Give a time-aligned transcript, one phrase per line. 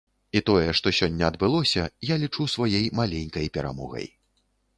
[0.37, 4.11] І тое, што сёння адбылося, я лічу сваёй маленькай перамогай.